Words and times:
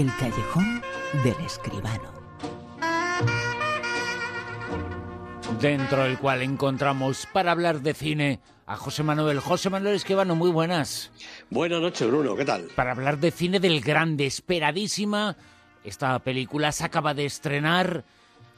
El 0.00 0.10
callejón 0.16 0.80
del 1.22 1.34
escribano. 1.44 2.10
Dentro 5.60 6.04
del 6.04 6.16
cual 6.18 6.40
encontramos 6.40 7.26
para 7.30 7.52
hablar 7.52 7.82
de 7.82 7.92
cine 7.92 8.40
a 8.64 8.78
José 8.78 9.02
Manuel. 9.02 9.40
José 9.40 9.68
Manuel 9.68 9.96
Escribano, 9.96 10.34
muy 10.34 10.50
buenas. 10.50 11.10
Buenas 11.50 11.82
noches, 11.82 12.08
Bruno, 12.08 12.34
¿qué 12.34 12.46
tal? 12.46 12.68
Para 12.74 12.92
hablar 12.92 13.18
de 13.18 13.30
cine 13.30 13.60
del 13.60 13.82
grande, 13.82 14.24
esperadísima. 14.24 15.36
Esta 15.84 16.18
película 16.20 16.72
se 16.72 16.84
acaba 16.84 17.12
de 17.12 17.26
estrenar. 17.26 18.02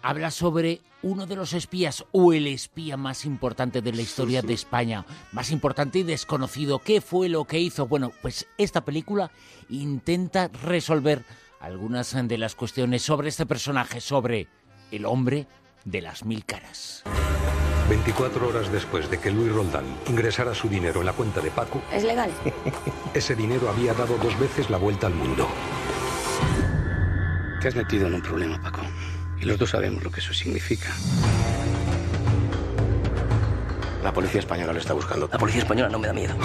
Habla 0.02 0.32
sobre 0.32 0.80
uno 1.02 1.26
de 1.26 1.36
los 1.36 1.52
espías 1.52 2.04
o 2.10 2.32
el 2.32 2.48
espía 2.48 2.96
más 2.96 3.24
importante 3.24 3.82
de 3.82 3.92
la 3.92 4.02
historia 4.02 4.42
de 4.42 4.52
España, 4.52 5.06
más 5.30 5.52
importante 5.52 6.00
y 6.00 6.02
desconocido. 6.02 6.80
¿Qué 6.80 7.00
fue 7.00 7.28
lo 7.28 7.44
que 7.44 7.60
hizo? 7.60 7.86
Bueno, 7.86 8.12
pues 8.20 8.48
esta 8.58 8.84
película 8.84 9.30
intenta 9.70 10.48
resolver 10.48 11.24
algunas 11.60 12.16
de 12.26 12.38
las 12.38 12.56
cuestiones 12.56 13.02
sobre 13.02 13.28
este 13.28 13.46
personaje, 13.46 14.00
sobre 14.00 14.48
el 14.90 15.06
hombre 15.06 15.46
de 15.84 16.02
las 16.02 16.24
mil 16.24 16.44
caras. 16.44 17.04
24 17.88 18.48
horas 18.48 18.72
después 18.72 19.08
de 19.08 19.20
que 19.20 19.30
Luis 19.30 19.52
Roldán 19.52 19.84
ingresara 20.08 20.54
su 20.54 20.68
dinero 20.68 21.00
en 21.00 21.06
la 21.06 21.12
cuenta 21.12 21.40
de 21.40 21.50
Paco, 21.50 21.80
¿Es 21.92 22.02
legal? 22.02 22.30
ese 23.14 23.36
dinero 23.36 23.68
había 23.68 23.94
dado 23.94 24.16
dos 24.18 24.38
veces 24.40 24.68
la 24.68 24.78
vuelta 24.78 25.06
al 25.06 25.14
mundo. 25.14 25.46
Te 27.60 27.68
has 27.68 27.76
metido 27.76 28.08
en 28.08 28.14
un 28.14 28.22
problema, 28.22 28.60
Paco. 28.60 28.80
Y 29.42 29.44
los 29.44 29.58
dos 29.58 29.70
sabemos 29.70 30.04
lo 30.04 30.10
que 30.12 30.20
eso 30.20 30.32
significa. 30.32 30.88
La 34.04 34.12
policía 34.12 34.38
española 34.38 34.72
lo 34.72 34.78
está 34.78 34.92
buscando. 34.92 35.28
La 35.32 35.38
policía 35.38 35.62
española 35.62 35.88
no 35.88 35.98
me 35.98 36.06
da 36.06 36.12
miedo. 36.12 36.36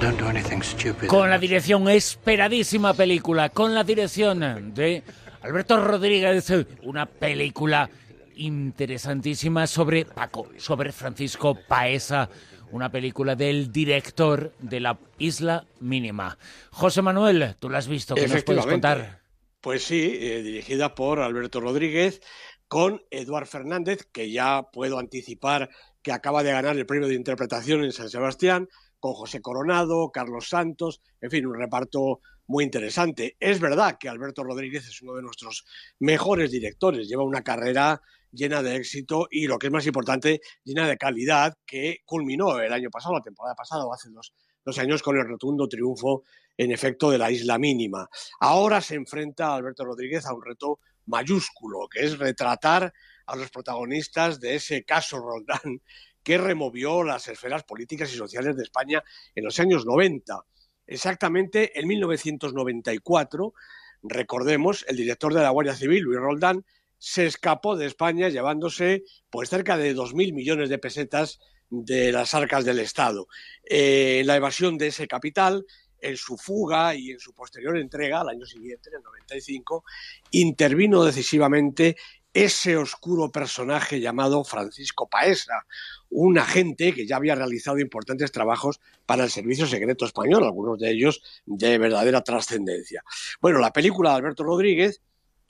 Don't 0.00 0.18
do 0.18 0.26
anything 0.26 0.62
stupid. 0.62 1.06
Con 1.06 1.30
la 1.30 1.38
dirección 1.38 1.88
esperadísima 1.88 2.92
película, 2.92 3.50
con 3.50 3.72
la 3.72 3.84
dirección 3.84 4.74
de 4.74 5.04
Alberto 5.42 5.80
Rodríguez, 5.80 6.52
una 6.82 7.06
película 7.06 7.88
interesantísima 8.34 9.68
sobre 9.68 10.06
Paco, 10.06 10.48
sobre 10.56 10.90
Francisco 10.90 11.56
Paesa, 11.68 12.28
una 12.70 12.90
película 12.90 13.36
del 13.36 13.72
director 13.72 14.52
de 14.58 14.80
la 14.80 14.98
Isla 15.18 15.66
Mínima. 15.80 16.38
José 16.70 17.02
Manuel, 17.02 17.56
tú 17.58 17.68
la 17.68 17.78
has 17.78 17.88
visto, 17.88 18.14
¿qué 18.14 18.28
nos 18.28 18.44
puedes 18.44 18.66
contar? 18.66 19.20
Pues 19.60 19.84
sí, 19.84 20.16
eh, 20.20 20.42
dirigida 20.42 20.94
por 20.94 21.20
Alberto 21.20 21.60
Rodríguez, 21.60 22.20
con 22.68 23.02
Eduard 23.10 23.46
Fernández, 23.46 24.06
que 24.10 24.30
ya 24.30 24.62
puedo 24.72 24.98
anticipar 24.98 25.70
que 26.02 26.12
acaba 26.12 26.42
de 26.42 26.52
ganar 26.52 26.76
el 26.76 26.86
premio 26.86 27.08
de 27.08 27.14
interpretación 27.14 27.84
en 27.84 27.92
San 27.92 28.08
Sebastián, 28.08 28.68
con 28.98 29.14
José 29.14 29.40
Coronado, 29.40 30.10
Carlos 30.12 30.48
Santos, 30.48 31.00
en 31.20 31.30
fin, 31.30 31.46
un 31.46 31.58
reparto 31.58 32.20
muy 32.46 32.64
interesante. 32.64 33.36
Es 33.40 33.60
verdad 33.60 33.96
que 33.98 34.08
Alberto 34.08 34.44
Rodríguez 34.44 34.86
es 34.86 35.02
uno 35.02 35.14
de 35.14 35.22
nuestros 35.22 35.64
mejores 35.98 36.50
directores, 36.50 37.08
lleva 37.08 37.22
una 37.22 37.42
carrera 37.42 38.00
llena 38.32 38.62
de 38.62 38.76
éxito 38.76 39.26
y 39.30 39.46
lo 39.46 39.58
que 39.58 39.66
es 39.66 39.72
más 39.72 39.86
importante, 39.86 40.40
llena 40.64 40.88
de 40.88 40.96
calidad, 40.96 41.54
que 41.66 41.98
culminó 42.04 42.58
el 42.60 42.72
año 42.72 42.90
pasado, 42.90 43.14
la 43.14 43.22
temporada 43.22 43.54
pasada, 43.54 43.84
o 43.84 43.92
hace 43.92 44.10
dos, 44.10 44.32
dos 44.64 44.78
años, 44.78 45.02
con 45.02 45.16
el 45.16 45.26
rotundo 45.26 45.68
triunfo, 45.68 46.22
en 46.56 46.72
efecto, 46.72 47.10
de 47.10 47.18
la 47.18 47.30
isla 47.30 47.58
mínima. 47.58 48.08
Ahora 48.40 48.80
se 48.80 48.94
enfrenta 48.94 49.54
Alberto 49.54 49.84
Rodríguez 49.84 50.26
a 50.26 50.34
un 50.34 50.44
reto 50.44 50.80
mayúsculo, 51.06 51.88
que 51.88 52.04
es 52.04 52.18
retratar 52.18 52.92
a 53.26 53.36
los 53.36 53.50
protagonistas 53.50 54.40
de 54.40 54.56
ese 54.56 54.84
caso 54.84 55.18
Roldán 55.18 55.80
que 56.22 56.38
removió 56.38 57.02
las 57.02 57.28
esferas 57.28 57.64
políticas 57.64 58.12
y 58.12 58.16
sociales 58.16 58.56
de 58.56 58.62
España 58.62 59.02
en 59.34 59.44
los 59.44 59.58
años 59.58 59.86
90. 59.86 60.38
Exactamente 60.86 61.78
en 61.78 61.86
1994, 61.88 63.54
recordemos, 64.02 64.84
el 64.88 64.96
director 64.96 65.32
de 65.32 65.42
la 65.42 65.50
Guardia 65.50 65.74
Civil, 65.74 66.02
Luis 66.02 66.18
Roldán, 66.18 66.64
se 67.00 67.24
escapó 67.26 67.76
de 67.76 67.86
España 67.86 68.28
llevándose 68.28 69.04
pues 69.30 69.48
cerca 69.48 69.76
de 69.76 69.96
2.000 69.96 70.34
millones 70.34 70.68
de 70.68 70.78
pesetas 70.78 71.40
de 71.70 72.12
las 72.12 72.34
arcas 72.34 72.64
del 72.64 72.78
Estado. 72.78 73.26
Eh, 73.64 74.22
la 74.26 74.36
evasión 74.36 74.76
de 74.76 74.88
ese 74.88 75.08
capital, 75.08 75.64
en 76.02 76.16
su 76.16 76.36
fuga 76.36 76.94
y 76.94 77.10
en 77.10 77.18
su 77.18 77.32
posterior 77.32 77.76
entrega 77.78 78.20
al 78.20 78.28
año 78.28 78.46
siguiente, 78.46 78.90
en 78.90 78.96
el 78.96 79.02
95, 79.02 79.84
intervino 80.30 81.04
decisivamente 81.04 81.96
ese 82.32 82.76
oscuro 82.76 83.32
personaje 83.32 84.00
llamado 84.00 84.44
Francisco 84.44 85.08
Paesa, 85.08 85.66
un 86.10 86.38
agente 86.38 86.92
que 86.92 87.06
ya 87.06 87.16
había 87.16 87.34
realizado 87.34 87.78
importantes 87.78 88.30
trabajos 88.30 88.80
para 89.06 89.24
el 89.24 89.30
Servicio 89.30 89.66
Secreto 89.66 90.04
Español, 90.04 90.44
algunos 90.44 90.78
de 90.78 90.90
ellos 90.90 91.22
de 91.46 91.78
verdadera 91.78 92.22
trascendencia. 92.22 93.02
Bueno, 93.40 93.58
la 93.58 93.72
película 93.72 94.10
de 94.10 94.16
Alberto 94.16 94.44
Rodríguez 94.44 95.00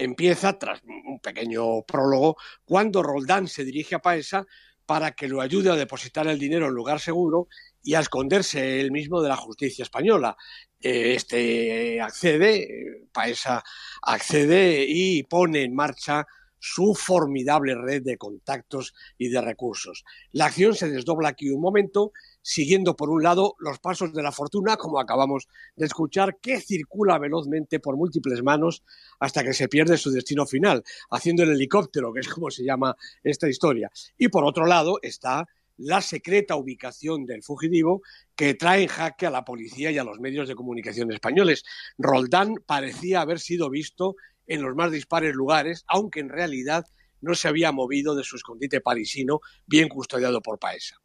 empieza, 0.04 0.58
tras 0.58 0.82
un 0.84 1.20
pequeño 1.20 1.82
prólogo, 1.82 2.36
cuando 2.64 3.02
Roldán 3.02 3.48
se 3.48 3.64
dirige 3.64 3.94
a 3.94 4.00
Paesa 4.00 4.46
para 4.86 5.12
que 5.12 5.28
lo 5.28 5.40
ayude 5.40 5.70
a 5.70 5.76
depositar 5.76 6.26
el 6.26 6.38
dinero 6.38 6.66
en 6.66 6.74
lugar 6.74 6.98
seguro 6.98 7.46
y 7.82 7.94
a 7.94 8.00
esconderse 8.00 8.80
él 8.80 8.90
mismo 8.90 9.22
de 9.22 9.28
la 9.28 9.36
justicia 9.36 9.84
española. 9.84 10.36
Eh, 10.80 11.14
Este 11.14 12.00
accede, 12.00 12.62
eh, 12.62 13.08
Paesa 13.12 13.62
accede 14.02 14.84
y 14.88 15.22
pone 15.22 15.62
en 15.62 15.74
marcha 15.74 16.26
su 16.60 16.94
formidable 16.94 17.74
red 17.74 18.02
de 18.02 18.16
contactos 18.16 18.94
y 19.18 19.28
de 19.28 19.40
recursos. 19.40 20.04
La 20.30 20.46
acción 20.46 20.74
se 20.74 20.88
desdobla 20.88 21.30
aquí 21.30 21.50
un 21.50 21.60
momento, 21.60 22.12
siguiendo 22.42 22.94
por 22.94 23.10
un 23.10 23.22
lado 23.22 23.54
los 23.58 23.80
pasos 23.80 24.12
de 24.12 24.22
la 24.22 24.30
fortuna, 24.30 24.76
como 24.76 25.00
acabamos 25.00 25.48
de 25.74 25.86
escuchar, 25.86 26.38
que 26.40 26.60
circula 26.60 27.18
velozmente 27.18 27.80
por 27.80 27.96
múltiples 27.96 28.42
manos 28.42 28.84
hasta 29.18 29.42
que 29.42 29.54
se 29.54 29.68
pierde 29.68 29.96
su 29.96 30.10
destino 30.10 30.46
final, 30.46 30.84
haciendo 31.10 31.42
el 31.42 31.50
helicóptero, 31.50 32.12
que 32.12 32.20
es 32.20 32.28
como 32.28 32.50
se 32.50 32.64
llama 32.64 32.94
esta 33.24 33.48
historia. 33.48 33.90
Y 34.16 34.28
por 34.28 34.44
otro 34.44 34.66
lado 34.66 34.98
está 35.02 35.48
la 35.80 36.02
secreta 36.02 36.56
ubicación 36.56 37.24
del 37.24 37.42
fugitivo 37.42 38.02
que 38.36 38.52
trae 38.52 38.82
en 38.82 38.88
jaque 38.88 39.26
a 39.26 39.30
la 39.30 39.46
policía 39.46 39.90
y 39.90 39.96
a 39.96 40.04
los 40.04 40.20
medios 40.20 40.46
de 40.46 40.54
comunicación 40.54 41.10
españoles. 41.10 41.64
Roldán 41.96 42.56
parecía 42.66 43.22
haber 43.22 43.40
sido 43.40 43.70
visto 43.70 44.16
en 44.50 44.62
los 44.62 44.74
más 44.74 44.90
dispares 44.90 45.32
lugares, 45.32 45.84
aunque 45.86 46.18
en 46.18 46.28
realidad 46.28 46.84
no 47.20 47.34
se 47.34 47.46
había 47.46 47.70
movido 47.70 48.16
de 48.16 48.24
su 48.24 48.34
escondite 48.34 48.80
parisino, 48.80 49.40
bien 49.66 49.88
custodiado 49.88 50.42
por 50.42 50.58
Paesa. 50.58 50.96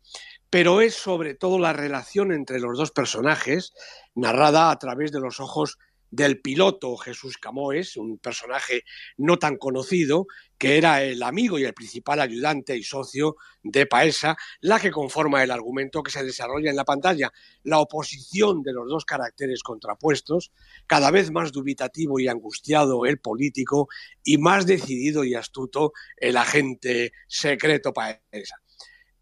Pero 0.50 0.81
es 0.81 0.95
sobre 0.95 1.35
todo 1.35 1.59
la 1.59 1.72
relación 1.72 2.31
entre 2.31 2.59
los 2.59 2.75
dos 2.75 2.91
personajes, 2.91 3.73
narrada 4.16 4.72
a 4.72 4.79
través 4.79 5.11
de 5.11 5.19
los 5.19 5.39
ojos 5.39 5.78
del 6.12 6.40
piloto 6.40 6.96
Jesús 6.98 7.38
Camoes, 7.38 7.98
un 7.98 8.18
personaje 8.18 8.84
no 9.18 9.38
tan 9.38 9.58
conocido, 9.58 10.28
que 10.58 10.78
era 10.78 11.04
el 11.04 11.22
amigo 11.24 11.60
y 11.60 11.66
el 11.66 11.74
principal 11.74 12.22
ayudante 12.22 12.78
y 12.78 12.84
socio 12.84 13.36
de 13.64 13.86
Paesa, 13.86 14.38
la 14.62 14.80
que 14.80 14.92
conforma 14.92 15.44
el 15.44 15.52
argumento 15.52 16.02
que 16.04 16.12
se 16.12 16.24
desarrolla 16.24 16.70
en 16.70 16.76
la 16.76 16.86
pantalla, 16.86 17.32
la 17.64 17.80
oposición 17.80 18.64
de 18.64 18.74
los 18.74 18.88
dos 18.88 19.06
caracteres 19.06 19.64
contrapuestos, 19.64 20.52
cada 20.88 21.12
vez 21.12 21.32
más 21.32 21.52
dubitativo 21.52 22.20
y 22.20 22.28
angustiado 22.28 23.06
el 23.06 23.20
político 23.20 23.90
y 24.24 24.38
más 24.38 24.66
decidido 24.66 25.24
y 25.24 25.36
astuto 25.36 25.92
el 26.18 26.38
agente 26.38 27.12
secreto 27.28 27.94
Paesa. 27.94 28.62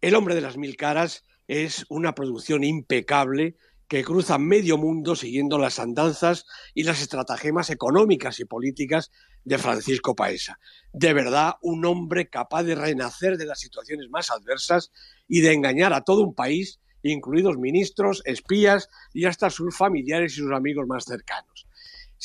El 0.00 0.14
hombre 0.14 0.34
de 0.34 0.42
las 0.42 0.56
mil 0.56 0.76
caras 0.76 1.24
es 1.48 1.84
una 1.88 2.14
producción 2.14 2.64
impecable 2.64 3.56
que 3.94 4.02
cruza 4.02 4.38
medio 4.38 4.76
mundo 4.76 5.14
siguiendo 5.14 5.56
las 5.56 5.78
andanzas 5.78 6.46
y 6.74 6.82
las 6.82 7.00
estratagemas 7.00 7.70
económicas 7.70 8.40
y 8.40 8.44
políticas 8.44 9.12
de 9.44 9.56
Francisco 9.56 10.16
Paesa. 10.16 10.58
De 10.92 11.12
verdad, 11.12 11.52
un 11.62 11.84
hombre 11.84 12.28
capaz 12.28 12.64
de 12.64 12.74
renacer 12.74 13.36
de 13.36 13.46
las 13.46 13.60
situaciones 13.60 14.10
más 14.10 14.32
adversas 14.32 14.90
y 15.28 15.42
de 15.42 15.52
engañar 15.52 15.92
a 15.92 16.00
todo 16.00 16.22
un 16.22 16.34
país, 16.34 16.80
incluidos 17.04 17.56
ministros, 17.56 18.20
espías 18.24 18.88
y 19.12 19.26
hasta 19.26 19.48
sus 19.48 19.76
familiares 19.76 20.32
y 20.32 20.40
sus 20.40 20.50
amigos 20.50 20.88
más 20.88 21.04
cercanos. 21.04 21.68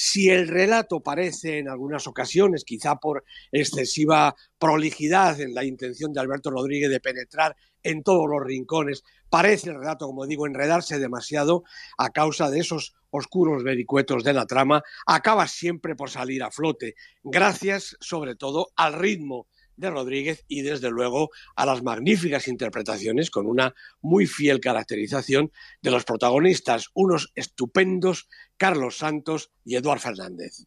Si 0.01 0.29
el 0.29 0.47
relato 0.47 1.01
parece 1.01 1.57
en 1.57 1.67
algunas 1.67 2.07
ocasiones, 2.07 2.63
quizá 2.63 2.95
por 2.95 3.25
excesiva 3.51 4.33
prolijidad 4.57 5.41
en 5.41 5.53
la 5.53 5.65
intención 5.65 6.13
de 6.13 6.21
Alberto 6.21 6.51
Rodríguez 6.51 6.89
de 6.89 7.01
penetrar 7.01 7.57
en 7.83 8.01
todos 8.01 8.25
los 8.29 8.41
rincones, 8.41 9.03
parece 9.29 9.71
el 9.71 9.75
relato, 9.75 10.05
como 10.05 10.25
digo, 10.25 10.47
enredarse 10.47 10.99
demasiado 10.99 11.65
a 11.97 12.11
causa 12.11 12.49
de 12.49 12.59
esos 12.59 12.95
oscuros 13.09 13.61
vericuetos 13.61 14.23
de 14.23 14.31
la 14.31 14.45
trama, 14.45 14.83
acaba 15.05 15.47
siempre 15.47 15.97
por 15.97 16.09
salir 16.09 16.43
a 16.43 16.51
flote, 16.51 16.95
gracias 17.21 17.97
sobre 17.99 18.35
todo 18.35 18.69
al 18.77 18.93
ritmo 18.93 19.47
de 19.79 19.89
Rodríguez 19.89 20.45
y 20.47 20.61
desde 20.61 20.91
luego 20.91 21.29
a 21.55 21.65
las 21.65 21.81
magníficas 21.81 22.47
interpretaciones 22.47 23.31
con 23.31 23.47
una 23.47 23.73
muy 24.01 24.27
fiel 24.27 24.59
caracterización 24.59 25.51
de 25.81 25.91
los 25.91 26.03
protagonistas, 26.03 26.89
unos 26.93 27.31
estupendos 27.35 28.27
Carlos 28.57 28.97
Santos 28.97 29.51
y 29.63 29.75
Eduard 29.75 29.99
Fernández. 29.99 30.65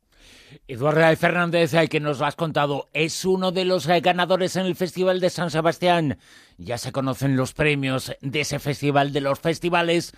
Eduardo 0.69 1.17
Fernández, 1.17 1.73
que 1.91 2.00
nos 2.00 2.20
lo 2.20 2.26
has 2.26 2.37
contado, 2.37 2.88
es 2.93 3.25
uno 3.25 3.53
de 3.53 3.64
los 3.64 3.87
ganadores 3.87 4.56
en 4.56 4.67
el 4.67 4.76
Festival 4.76 5.20
de 5.20 5.31
San 5.31 5.50
Sebastián. 5.50 6.19
Ya 6.59 6.79
se 6.79 6.93
conocen 6.93 7.37
los 7.37 7.53
premios 7.53 8.12
de 8.20 8.41
ese 8.41 8.59
festival, 8.59 9.12
de 9.12 9.20
los 9.20 9.41
festivales 9.41 10.12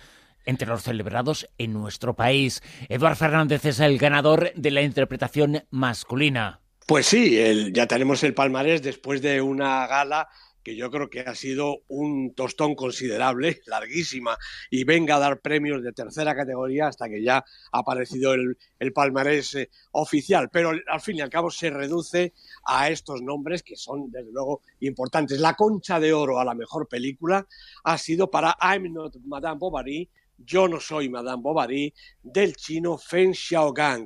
entre 0.45 0.67
los 0.67 0.83
celebrados 0.83 1.49
en 1.57 1.73
nuestro 1.73 2.15
país. 2.15 2.61
Eduardo 2.87 3.15
Fernández 3.15 3.65
es 3.65 3.79
el 3.79 3.97
ganador 3.97 4.53
de 4.55 4.71
la 4.71 4.83
interpretación 4.83 5.63
masculina. 5.71 6.61
Pues 6.85 7.07
sí, 7.07 7.35
ya 7.73 7.87
tenemos 7.87 8.23
el 8.23 8.35
palmarés 8.35 8.83
después 8.83 9.19
de 9.19 9.41
una 9.41 9.87
gala 9.87 10.29
que 10.61 10.75
yo 10.75 10.91
creo 10.91 11.09
que 11.09 11.21
ha 11.21 11.33
sido 11.33 11.83
un 11.87 12.35
tostón 12.35 12.75
considerable, 12.75 13.61
larguísima, 13.65 14.37
y 14.69 14.83
venga 14.83 15.15
a 15.15 15.19
dar 15.19 15.39
premios 15.39 15.81
de 15.81 15.93
tercera 15.93 16.35
categoría 16.35 16.87
hasta 16.87 17.09
que 17.09 17.23
ya 17.23 17.37
ha 17.37 17.79
aparecido 17.79 18.33
el, 18.33 18.57
palmarés 18.93 19.55
eh, 19.55 19.69
oficial. 19.93 20.49
Pero 20.51 20.73
al 20.87 21.01
fin 21.01 21.17
y 21.17 21.21
al 21.21 21.31
cabo 21.31 21.49
se 21.49 21.71
reduce 21.71 22.33
a 22.65 22.89
estos 22.89 23.19
nombres 23.23 23.63
que 23.63 23.75
son, 23.75 24.11
desde 24.11 24.31
luego, 24.31 24.61
importantes. 24.81 25.39
La 25.39 25.55
concha 25.55 25.99
de 25.99 26.13
oro 26.13 26.39
a 26.39 26.45
la 26.45 26.53
mejor 26.53 26.87
película 26.87 27.47
ha 27.83 27.97
sido 27.97 28.29
para 28.29 28.57
I'm 28.61 28.93
Not 28.93 29.15
Madame 29.25 29.57
Bovary, 29.57 30.07
Yo 30.37 30.67
no 30.67 30.79
soy 30.79 31.09
Madame 31.09 31.41
Bovary, 31.41 31.93
del 32.21 32.55
chino 32.55 32.97
Feng 32.97 33.33
Xiaogang 33.33 34.05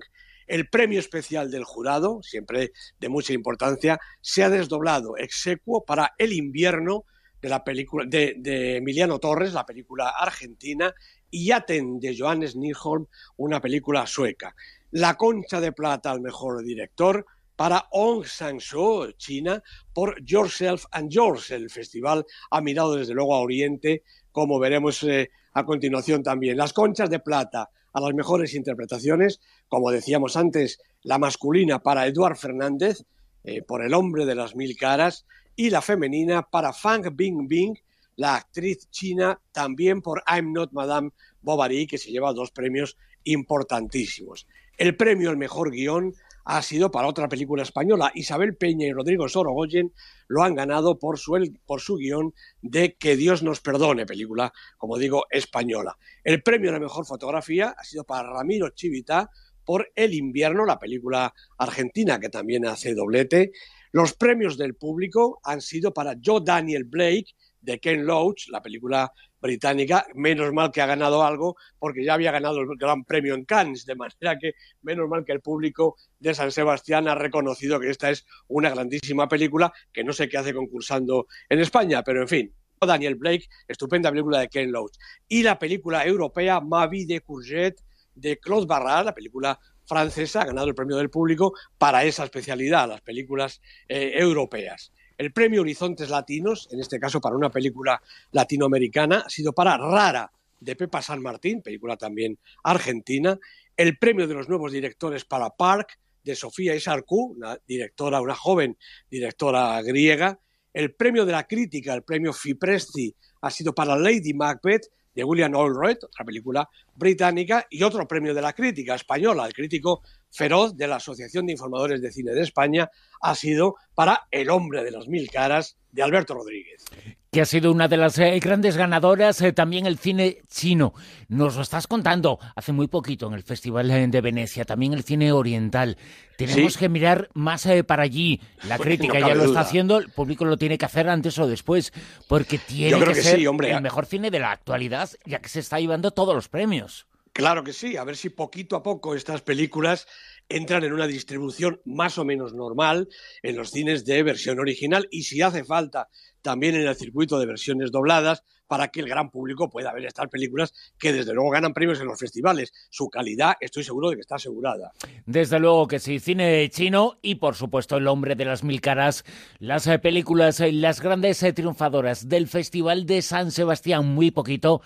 el 0.49 0.67
premio 0.67 0.99
especial 0.99 1.51
del 1.51 1.63
jurado, 1.63 2.21
siempre 2.23 2.71
de 2.99 3.07
mucha 3.07 3.33
importancia, 3.33 3.99
se 4.19 4.43
ha 4.43 4.49
desdoblado 4.49 5.15
execuo 5.15 5.85
para 5.85 6.13
El 6.17 6.33
invierno 6.33 7.05
de 7.39 7.49
la 7.49 7.63
película 7.63 8.05
de, 8.07 8.77
Emiliano 8.77 9.19
Torres, 9.19 9.53
la 9.53 9.65
película 9.65 10.09
argentina, 10.09 10.93
y 11.29 11.51
Aten 11.51 11.99
de 11.99 12.17
Johannes 12.17 12.55
Nilholm, 12.55 13.05
una 13.37 13.61
película 13.61 14.07
sueca. 14.07 14.55
La 14.91 15.15
Concha 15.15 15.61
de 15.61 15.71
Plata 15.71 16.09
al 16.09 16.19
mejor 16.19 16.63
director 16.63 17.25
para 17.55 17.85
Ong 17.91 18.25
Sang-soo, 18.25 19.11
China, 19.17 19.61
por 19.93 20.19
Yourself 20.25 20.85
and 20.91 21.11
Yours. 21.11 21.51
El 21.51 21.69
festival 21.69 22.25
ha 22.49 22.59
mirado 22.59 22.95
desde 22.95 23.13
luego 23.13 23.35
a 23.35 23.41
Oriente, 23.41 24.01
como 24.31 24.57
veremos 24.57 25.03
eh, 25.03 25.29
a 25.53 25.63
continuación 25.63 26.23
también. 26.23 26.57
Las 26.57 26.73
Conchas 26.73 27.09
de 27.11 27.19
Plata 27.19 27.69
a 27.93 28.01
las 28.01 28.13
mejores 28.13 28.53
interpretaciones, 28.53 29.39
como 29.67 29.91
decíamos 29.91 30.37
antes, 30.37 30.79
la 31.01 31.17
masculina 31.17 31.79
para 31.79 32.07
Eduard 32.07 32.37
Fernández, 32.37 33.03
eh, 33.43 33.61
por 33.61 33.83
El 33.83 33.93
hombre 33.93 34.25
de 34.25 34.35
las 34.35 34.55
mil 34.55 34.75
caras, 34.77 35.25
y 35.55 35.69
la 35.69 35.81
femenina 35.81 36.43
para 36.43 36.73
Fang 36.73 37.15
Bingbing, 37.15 37.79
la 38.15 38.35
actriz 38.35 38.89
china, 38.89 39.39
también 39.51 40.01
por 40.01 40.23
I'm 40.27 40.53
Not 40.53 40.71
Madame 40.71 41.11
Bovary, 41.41 41.87
que 41.87 41.97
se 41.97 42.11
lleva 42.11 42.33
dos 42.33 42.51
premios 42.51 42.97
importantísimos. 43.23 44.47
El 44.77 44.95
premio 44.95 45.29
al 45.29 45.37
mejor 45.37 45.71
guion 45.71 46.13
ha 46.51 46.63
sido 46.63 46.89
para 46.89 47.07
otra 47.07 47.29
película 47.29 47.61
española. 47.61 48.11
Isabel 48.15 48.57
Peña 48.57 48.87
y 48.87 48.91
Rodrigo 48.91 49.29
Sorogoyen 49.29 49.93
lo 50.27 50.41
han 50.41 50.55
ganado 50.55 50.97
por 50.97 51.19
su, 51.19 51.37
por 51.67 51.79
su 51.79 51.97
guion 51.97 52.33
de 52.63 52.95
Que 52.95 53.15
Dios 53.15 53.43
nos 53.43 53.61
perdone, 53.61 54.07
película, 54.07 54.51
como 54.75 54.97
digo, 54.97 55.25
española. 55.29 55.95
El 56.23 56.41
premio 56.41 56.71
a 56.71 56.73
la 56.73 56.79
mejor 56.79 57.05
fotografía 57.05 57.75
ha 57.77 57.83
sido 57.83 58.03
para 58.03 58.27
Ramiro 58.33 58.71
Chivita 58.71 59.29
por 59.63 59.91
El 59.93 60.15
invierno, 60.15 60.65
la 60.65 60.79
película 60.79 61.31
argentina 61.59 62.19
que 62.19 62.29
también 62.29 62.65
hace 62.65 62.95
doblete. 62.95 63.51
Los 63.91 64.15
premios 64.15 64.57
del 64.57 64.73
público 64.73 65.39
han 65.43 65.61
sido 65.61 65.93
para 65.93 66.15
Joe 66.19 66.41
Daniel 66.43 66.85
Blake 66.85 67.35
de 67.61 67.79
Ken 67.79 68.07
Loach, 68.07 68.47
la 68.49 68.63
película 68.63 69.13
británica, 69.41 70.05
menos 70.15 70.53
mal 70.53 70.71
que 70.71 70.81
ha 70.81 70.85
ganado 70.85 71.23
algo, 71.23 71.55
porque 71.77 72.03
ya 72.03 72.13
había 72.13 72.31
ganado 72.31 72.59
el 72.59 72.67
Gran 72.77 73.03
Premio 73.03 73.35
en 73.35 73.45
Cannes, 73.45 73.85
de 73.85 73.95
manera 73.95 74.37
que 74.39 74.53
menos 74.81 75.07
mal 75.07 75.23
que 75.25 75.31
el 75.31 75.41
público 75.41 75.95
de 76.19 76.33
San 76.33 76.51
Sebastián 76.51 77.07
ha 77.07 77.15
reconocido 77.15 77.79
que 77.79 77.89
esta 77.89 78.09
es 78.09 78.25
una 78.47 78.69
grandísima 78.69 79.27
película, 79.27 79.71
que 79.91 80.03
no 80.03 80.13
sé 80.13 80.27
qué 80.27 80.37
hace 80.37 80.53
concursando 80.53 81.27
en 81.47 81.59
España, 81.59 82.03
pero 82.03 82.21
en 82.21 82.27
fin. 82.27 82.53
Daniel 82.87 83.15
Blake, 83.15 83.49
estupenda 83.67 84.09
película 84.09 84.39
de 84.39 84.47
Ken 84.47 84.71
Loach. 84.71 84.93
Y 85.27 85.43
la 85.43 85.59
película 85.59 86.05
europea 86.05 86.61
Ma 86.61 86.87
vie 86.87 87.05
de 87.05 87.19
Courgette 87.19 87.81
de 88.15 88.39
Claude 88.39 88.67
Barras, 88.67 89.05
la 89.05 89.13
película 89.13 89.59
francesa, 89.85 90.41
ha 90.41 90.45
ganado 90.45 90.67
el 90.67 90.75
premio 90.75 90.97
del 90.97 91.09
público 91.09 91.53
para 91.77 92.03
esa 92.03 92.23
especialidad, 92.23 92.87
las 92.87 93.01
películas 93.01 93.61
eh, 93.87 94.13
europeas. 94.15 94.93
El 95.19 95.33
premio 95.33 95.59
Horizontes 95.59 96.09
Latinos, 96.09 96.69
en 96.71 96.79
este 96.79 96.97
caso 96.97 97.19
para 97.19 97.35
una 97.35 97.51
película 97.51 98.01
latinoamericana, 98.31 99.23
ha 99.25 99.29
sido 99.29 99.51
para 99.51 99.75
Rara, 99.77 100.31
de 100.61 100.77
Pepa 100.77 101.01
San 101.01 101.21
Martín, 101.21 101.61
película 101.61 101.97
también 101.97 102.39
argentina. 102.63 103.37
El 103.75 103.97
premio 103.97 104.29
de 104.29 104.33
los 104.33 104.47
nuevos 104.47 104.71
directores 104.71 105.25
para 105.25 105.49
Park, 105.49 105.99
de 106.23 106.37
Sofía 106.37 106.73
Isarcu, 106.73 107.33
una 107.35 107.57
directora, 107.67 108.21
una 108.21 108.33
joven 108.33 108.77
directora 109.11 109.81
griega. 109.81 110.39
El 110.71 110.95
premio 110.95 111.25
de 111.25 111.33
la 111.33 111.45
crítica, 111.45 111.93
el 111.93 112.03
premio 112.03 112.31
Fipresti, 112.31 113.13
ha 113.41 113.51
sido 113.51 113.75
para 113.75 113.97
Lady 113.97 114.33
Macbeth, 114.33 114.87
de 115.13 115.23
William 115.23 115.55
Allred, 115.55 115.97
otra 116.03 116.25
película 116.25 116.69
británica, 116.95 117.65
y 117.69 117.83
otro 117.83 118.07
premio 118.07 118.33
de 118.33 118.41
la 118.41 118.53
crítica 118.53 118.95
española, 118.95 119.45
el 119.45 119.53
crítico 119.53 120.01
feroz 120.29 120.75
de 120.77 120.87
la 120.87 120.97
Asociación 120.97 121.45
de 121.45 121.53
Informadores 121.53 122.01
de 122.01 122.11
Cine 122.11 122.31
de 122.31 122.41
España, 122.41 122.89
ha 123.21 123.35
sido 123.35 123.75
para 123.95 124.27
El 124.31 124.49
hombre 124.49 124.83
de 124.83 124.91
las 124.91 125.07
mil 125.07 125.29
caras 125.29 125.77
de 125.91 126.03
Alberto 126.03 126.33
Rodríguez. 126.33 126.85
Que 127.31 127.41
ha 127.41 127.45
sido 127.45 127.71
una 127.71 127.87
de 127.87 127.97
las 127.97 128.17
eh, 128.17 128.39
grandes 128.39 128.75
ganadoras, 128.75 129.39
eh, 129.41 129.53
también 129.53 129.85
el 129.85 129.99
cine 129.99 130.41
chino. 130.47 130.93
Nos 131.27 131.55
lo 131.55 131.61
estás 131.61 131.85
contando 131.85 132.39
hace 132.55 132.71
muy 132.71 132.87
poquito 132.87 133.27
en 133.27 133.33
el 133.33 133.43
Festival 133.43 133.91
eh, 133.91 134.07
de 134.07 134.21
Venecia, 134.21 134.65
también 134.65 134.93
el 134.93 135.03
cine 135.03 135.31
oriental. 135.31 135.97
Tenemos 136.37 136.77
que 136.77 136.89
mirar 136.89 137.29
más 137.33 137.67
para 137.85 138.03
allí. 138.03 138.41
La 138.63 138.77
pues 138.77 138.87
crítica 138.87 139.19
ya 139.19 139.35
lo 139.35 139.43
está 139.43 139.59
haciendo, 139.59 139.97
el 139.97 140.09
público 140.09 140.45
lo 140.45 140.57
tiene 140.57 140.77
que 140.77 140.85
hacer 140.85 141.07
antes 141.09 141.37
o 141.37 141.47
después, 141.47 141.93
porque 142.27 142.57
tiene 142.57 142.97
que, 143.05 143.15
ser 143.15 143.39
el 143.39 143.81
mejor 143.81 144.05
cine 144.05 144.31
de 144.31 144.39
la 144.39 144.51
actualidad, 144.51 145.09
ya 145.25 145.39
que 145.39 145.49
se 145.49 145.59
está 145.59 145.79
llevando 145.79 146.11
todos 146.11 146.33
los 146.33 146.47
premios. 146.47 147.05
Claro 147.33 147.63
que 147.63 147.73
sí, 147.73 147.95
a 147.95 148.03
ver 148.03 148.17
si 148.17 148.29
poquito 148.29 148.75
a 148.75 148.83
poco 148.83 149.15
estas 149.15 149.41
películas 149.41 150.07
entran 150.49 150.83
en 150.83 150.93
una 150.93 151.07
distribución 151.07 151.79
más 151.85 152.17
o 152.17 152.25
menos 152.25 152.53
normal 152.53 153.07
en 153.43 153.55
los 153.55 153.71
cines 153.71 154.03
de 154.05 154.23
versión 154.23 154.59
original 154.59 155.07
y 155.11 155.23
si 155.23 155.41
hace 155.41 155.63
falta 155.63 156.09
también 156.41 156.75
en 156.75 156.87
el 156.87 156.95
circuito 156.95 157.39
de 157.39 157.45
versiones 157.45 157.91
dobladas 157.91 158.43
para 158.69 158.89
que 158.89 158.99
el 158.99 159.09
gran 159.09 159.31
público 159.31 159.69
pueda 159.69 159.91
ver 159.93 160.05
estas 160.05 160.27
películas 160.27 160.73
que 160.99 161.11
desde 161.11 161.33
luego 161.33 161.49
ganan 161.49 161.73
premios 161.73 161.99
en 161.99 162.07
los 162.07 162.19
festivales. 162.19 162.71
Su 162.91 163.09
calidad 163.09 163.55
estoy 163.59 163.83
seguro 163.83 164.09
de 164.09 164.15
que 164.15 164.21
está 164.21 164.35
asegurada. 164.35 164.91
Desde 165.25 165.59
luego 165.59 165.87
que 165.87 165.99
sí, 165.99 166.19
cine 166.19 166.69
chino 166.69 167.17
y 167.21 167.35
por 167.35 167.55
supuesto 167.55 167.97
El 167.97 168.07
hombre 168.07 168.35
de 168.35 168.45
las 168.45 168.63
mil 168.63 168.79
caras, 168.79 169.25
las 169.57 169.87
eh, 169.87 169.97
películas, 169.97 170.59
eh, 170.59 170.71
las 170.71 171.01
grandes 171.01 171.41
eh, 171.41 171.51
triunfadoras 171.51 172.29
del 172.29 172.47
Festival 172.47 173.07
de 173.07 173.23
San 173.23 173.51
Sebastián, 173.51 174.05
muy 174.05 174.29
poquito 174.29 174.81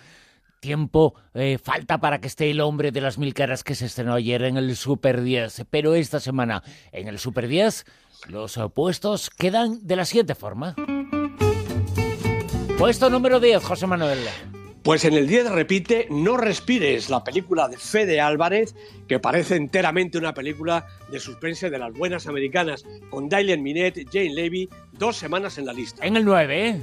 tiempo 0.63 1.13
eh, 1.33 1.59
falta 1.61 1.99
para 1.99 2.21
que 2.21 2.27
esté 2.27 2.49
el 2.49 2.61
hombre 2.61 2.91
de 2.91 3.01
las 3.01 3.17
mil 3.17 3.33
caras 3.33 3.65
que 3.65 3.75
se 3.75 3.85
estrenó 3.85 4.13
ayer 4.13 4.43
en 4.43 4.55
el 4.55 4.77
Super 4.77 5.21
10. 5.21 5.65
Pero 5.69 5.93
esta 5.93 6.21
semana 6.21 6.63
en 6.93 7.09
el 7.09 7.19
Super 7.19 7.49
10 7.49 7.85
los 8.29 8.57
opuestos 8.57 9.29
quedan 9.29 9.85
de 9.85 9.97
la 9.97 10.05
siguiente 10.05 10.35
forma. 10.35 10.73
Puesto 12.77 13.09
número 13.09 13.41
10, 13.41 13.61
José 13.61 13.87
Manuel. 13.87 14.19
Pues 14.83 15.03
en 15.03 15.15
el 15.15 15.27
10 15.27 15.51
repite 15.51 16.07
No 16.09 16.37
respires, 16.37 17.09
la 17.09 17.25
película 17.25 17.67
de 17.67 17.77
Fede 17.77 18.21
Álvarez, 18.21 18.73
que 19.07 19.19
parece 19.19 19.57
enteramente 19.57 20.17
una 20.17 20.33
película 20.33 20.87
de 21.11 21.19
suspense 21.19 21.69
de 21.69 21.77
las 21.77 21.93
buenas 21.93 22.25
americanas, 22.27 22.85
con 23.09 23.27
Dylan 23.27 23.61
Minette, 23.61 24.07
Jane 24.11 24.33
Levy, 24.33 24.69
dos 24.93 25.17
semanas 25.17 25.57
en 25.57 25.65
la 25.65 25.73
lista. 25.73 26.05
En 26.05 26.15
el 26.15 26.23
9, 26.23 26.69
¿eh? 26.69 26.81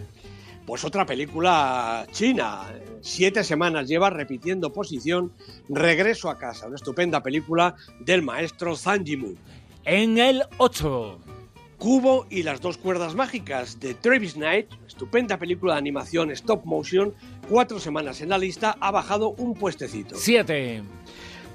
Pues 0.70 0.84
otra 0.84 1.04
película 1.04 2.06
china. 2.12 2.72
Siete 3.00 3.42
semanas 3.42 3.88
lleva 3.88 4.08
repitiendo 4.08 4.72
posición 4.72 5.32
Regreso 5.68 6.30
a 6.30 6.38
casa, 6.38 6.68
una 6.68 6.76
estupenda 6.76 7.24
película 7.24 7.74
del 7.98 8.22
maestro 8.22 8.76
Zhang 8.76 9.02
Yimou. 9.02 9.34
En 9.82 10.18
el 10.18 10.44
8. 10.58 11.18
Cubo 11.76 12.24
y 12.30 12.44
las 12.44 12.60
dos 12.60 12.78
cuerdas 12.78 13.16
mágicas 13.16 13.80
de 13.80 13.94
Travis 13.94 14.34
Knight, 14.34 14.68
estupenda 14.86 15.38
película 15.38 15.72
de 15.72 15.80
animación 15.80 16.30
stop 16.30 16.64
motion, 16.64 17.14
cuatro 17.48 17.80
semanas 17.80 18.20
en 18.20 18.28
la 18.28 18.38
lista, 18.38 18.76
ha 18.78 18.92
bajado 18.92 19.30
un 19.30 19.54
puestecito. 19.54 20.14
7. 20.16 20.84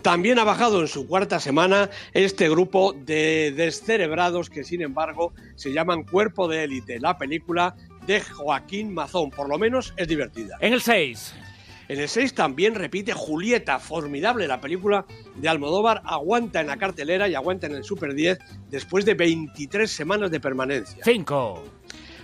También 0.06 0.38
ha 0.38 0.44
bajado 0.44 0.82
en 0.82 0.88
su 0.88 1.08
cuarta 1.08 1.40
semana 1.40 1.90
este 2.14 2.48
grupo 2.48 2.94
de 2.94 3.52
descerebrados 3.56 4.52
que 4.52 4.64
sin 4.64 4.84
embargo 4.84 5.34
se 5.56 5.74
llaman 5.74 6.04
Cuerpo 6.04 6.48
de 6.48 6.64
Élite, 6.64 7.00
la 7.00 7.18
película 7.18 7.76
de 8.06 8.22
Joaquín 8.22 8.94
Mazón. 8.94 9.30
Por 9.30 9.50
lo 9.50 9.58
menos 9.58 9.94
es 9.98 10.08
divertida. 10.08 10.58
En 10.62 10.74
el 10.74 10.82
6. 10.82 11.36
En 11.88 12.00
el 12.00 12.10
6 12.10 12.34
también 12.34 12.74
repite 12.74 13.14
Julieta, 13.14 13.78
formidable 13.78 14.48
la 14.48 14.60
película 14.60 15.06
de 15.36 15.48
Almodóvar, 15.48 16.02
aguanta 16.04 16.60
en 16.62 16.68
la 16.68 16.78
cartelera 16.78 17.28
y 17.28 17.36
aguanta 17.36 17.68
en 17.68 17.76
el 17.76 17.84
Super 17.84 18.16
10 18.16 18.40
después 18.72 19.06
de 19.06 19.14
23 19.14 19.90
semanas 19.90 20.32
de 20.32 20.40
permanencia. 20.40 21.04
5. 21.04 21.64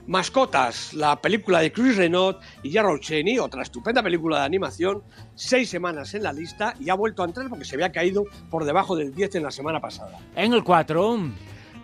Mascotas, 0.07 0.95
la 0.95 1.21
película 1.21 1.59
de 1.59 1.71
Chris 1.71 1.95
Renaud 1.95 2.38
y 2.63 2.71
Jarrow 2.71 2.97
Cheney, 2.97 3.38
otra 3.38 3.61
estupenda 3.61 4.01
película 4.01 4.39
de 4.39 4.45
animación, 4.45 5.03
seis 5.35 5.69
semanas 5.69 6.15
en 6.15 6.23
la 6.23 6.33
lista 6.33 6.73
y 6.79 6.89
ha 6.89 6.95
vuelto 6.95 7.21
a 7.21 7.25
entrar 7.25 7.47
porque 7.47 7.65
se 7.65 7.75
había 7.75 7.91
caído 7.91 8.25
por 8.50 8.65
debajo 8.65 8.95
del 8.95 9.13
10 9.13 9.35
en 9.35 9.43
la 9.43 9.51
semana 9.51 9.79
pasada. 9.79 10.17
En 10.35 10.53
el 10.53 10.63
4. 10.63 11.19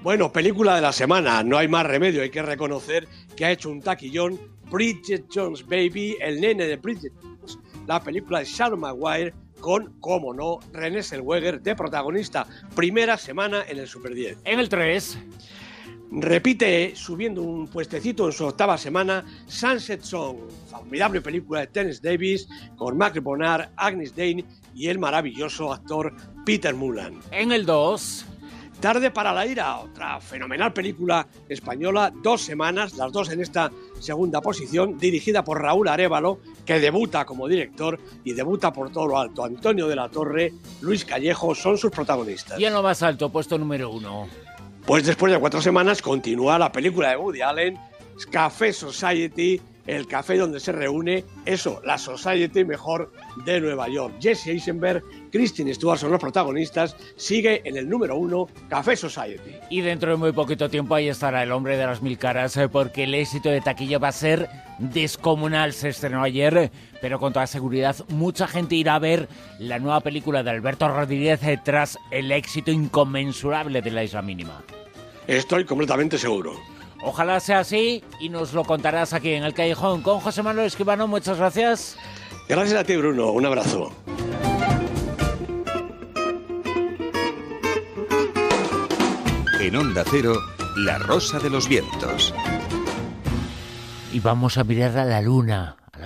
Bueno, 0.01 0.31
película 0.31 0.75
de 0.75 0.81
la 0.81 0.93
semana, 0.93 1.43
no 1.43 1.57
hay 1.57 1.67
más 1.67 1.85
remedio, 1.85 2.21
hay 2.21 2.29
que 2.29 2.41
reconocer 2.41 3.07
que 3.37 3.45
ha 3.45 3.51
hecho 3.51 3.69
un 3.69 3.81
taquillón 3.81 4.37
Bridget 4.69 5.27
Jones 5.33 5.65
Baby, 5.65 6.17
el 6.19 6.41
nene 6.41 6.65
de 6.65 6.75
Bridget 6.75 7.13
Jones, 7.21 7.57
la 7.85 8.03
película 8.03 8.39
de 8.39 8.45
Sharon 8.45 8.81
Maguire 8.81 9.33
con, 9.61 9.93
como 10.01 10.33
no, 10.33 10.59
René 10.73 11.01
Zellweger 11.01 11.61
de 11.61 11.75
protagonista, 11.75 12.45
primera 12.75 13.17
semana 13.17 13.63
en 13.67 13.79
el 13.79 13.87
Super 13.87 14.13
10. 14.13 14.39
En 14.43 14.59
el 14.59 14.67
3. 14.67 15.17
Repite, 16.09 16.95
subiendo 16.95 17.41
un 17.41 17.67
puestecito 17.67 18.27
en 18.27 18.31
su 18.31 18.45
octava 18.45 18.77
semana, 18.77 19.25
Sunset 19.45 20.01
Song, 20.01 20.37
formidable 20.69 21.21
película 21.21 21.61
de 21.61 21.67
Tennis 21.67 22.01
Davis 22.01 22.47
con 22.77 22.97
Mark 22.97 23.19
Bonnard, 23.21 23.69
Agnes 23.75 24.15
Dane 24.15 24.45
y 24.73 24.87
el 24.87 24.99
maravilloso 24.99 25.73
actor 25.73 26.15
Peter 26.45 26.73
Mullan. 26.73 27.19
En 27.31 27.51
el 27.51 27.65
2. 27.65 28.25
Tarde 28.79 29.09
para 29.09 29.33
la 29.33 29.47
ira, 29.47 29.79
otra 29.79 30.19
fenomenal 30.21 30.71
película 30.71 31.27
española, 31.49 32.13
dos 32.21 32.43
semanas, 32.43 32.93
las 32.95 33.11
dos 33.11 33.31
en 33.31 33.41
esta 33.41 33.71
segunda 33.99 34.39
posición, 34.39 34.99
dirigida 34.99 35.43
por 35.43 35.59
Raúl 35.61 35.87
Arevalo, 35.87 36.39
que 36.63 36.79
debuta 36.79 37.25
como 37.25 37.47
director 37.47 37.99
y 38.23 38.33
debuta 38.33 38.71
por 38.71 38.91
todo 38.91 39.07
lo 39.07 39.17
alto. 39.17 39.43
Antonio 39.43 39.87
de 39.87 39.95
la 39.95 40.09
Torre, 40.09 40.53
Luis 40.81 41.05
Callejo 41.05 41.55
son 41.55 41.77
sus 41.79 41.89
protagonistas. 41.89 42.59
Y 42.59 42.65
en 42.65 42.73
lo 42.73 42.83
más 42.83 43.01
alto, 43.01 43.31
puesto 43.31 43.57
número 43.57 43.89
uno. 43.89 44.27
Pues 44.85 45.05
después 45.05 45.33
de 45.33 45.39
cuatro 45.39 45.59
semanas 45.59 46.01
continúa 46.01 46.59
la 46.59 46.71
película 46.71 47.09
de 47.09 47.17
Woody 47.17 47.41
Allen, 47.41 47.79
Café 48.29 48.71
Society, 48.71 49.59
el 49.87 50.05
café 50.05 50.37
donde 50.37 50.59
se 50.59 50.71
reúne, 50.71 51.23
eso, 51.45 51.81
la 51.85 51.97
Society 51.97 52.65
mejor 52.65 53.11
de 53.45 53.59
Nueva 53.61 53.87
York. 53.87 54.15
Jesse 54.19 54.47
Eisenberg, 54.47 55.03
Kristen 55.31 55.73
Stewart 55.73 55.97
son 55.97 56.11
los 56.11 56.19
protagonistas, 56.19 56.95
sigue 57.15 57.61
en 57.63 57.77
el 57.77 57.89
número 57.89 58.17
uno, 58.17 58.47
Café 58.69 58.95
Society. 58.95 59.55
Y 59.69 59.81
dentro 59.81 60.11
de 60.11 60.17
muy 60.17 60.31
poquito 60.33 60.69
tiempo 60.69 60.93
ahí 60.95 61.07
estará 61.07 61.41
el 61.43 61.51
hombre 61.51 61.77
de 61.77 61.85
las 61.85 62.01
mil 62.01 62.17
caras, 62.17 62.55
eh, 62.57 62.67
porque 62.67 63.05
el 63.05 63.13
éxito 63.13 63.49
de 63.49 63.61
taquilla 63.61 63.97
va 63.97 64.09
a 64.09 64.13
ser 64.13 64.49
descomunal. 64.77 65.73
Se 65.73 65.89
estrenó 65.89 66.21
ayer, 66.21 66.69
pero 67.01 67.19
con 67.19 67.33
toda 67.33 67.47
seguridad 67.47 67.95
mucha 68.09 68.47
gente 68.47 68.75
irá 68.75 68.95
a 68.95 68.99
ver 68.99 69.29
la 69.59 69.79
nueva 69.79 70.01
película 70.01 70.43
de 70.43 70.51
Alberto 70.51 70.87
Rodríguez 70.89 71.41
eh, 71.43 71.59
tras 71.63 71.97
el 72.11 72.31
éxito 72.31 72.71
inconmensurable 72.71 73.81
de 73.81 73.91
la 73.91 74.03
Isla 74.03 74.21
Mínima. 74.21 74.61
Estoy 75.27 75.65
completamente 75.65 76.17
seguro. 76.17 76.76
Ojalá 77.03 77.39
sea 77.39 77.59
así 77.59 78.03
y 78.19 78.29
nos 78.29 78.53
lo 78.53 78.63
contarás 78.63 79.13
aquí 79.13 79.33
en 79.33 79.43
el 79.43 79.53
Callejón 79.53 80.01
con 80.01 80.19
José 80.19 80.43
Manuel 80.43 80.67
Escribano. 80.67 81.07
Muchas 81.07 81.37
gracias. 81.37 81.97
Gracias 82.49 82.79
a 82.79 82.83
ti, 82.83 82.95
Bruno. 82.95 83.31
Un 83.31 83.45
abrazo. 83.45 83.91
En 89.59 89.75
Onda 89.75 90.03
Cero, 90.09 90.35
La 90.77 90.97
Rosa 90.97 91.39
de 91.39 91.49
los 91.49 91.67
Vientos. 91.67 92.33
Y 94.13 94.19
vamos 94.19 94.57
a 94.57 94.63
mirar 94.63 94.97
a 94.97 95.05
la 95.05 95.21
luna. 95.21 95.75